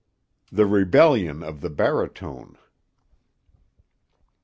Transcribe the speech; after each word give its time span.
THE 0.51 0.65
REBELLION 0.65 1.43
OF 1.43 1.61
THE 1.61 1.69
BARITONE. 1.69 2.57